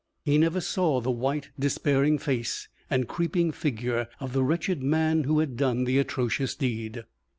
[0.25, 5.37] He never saw the white, despairing face and creeping figure of the wretched man who
[5.37, 7.03] had done the atrocious deed.